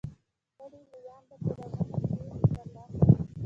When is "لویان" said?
0.91-1.21